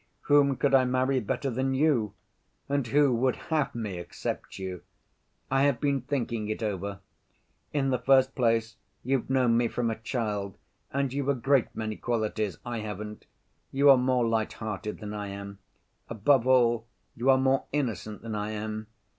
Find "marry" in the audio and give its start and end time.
0.83-1.19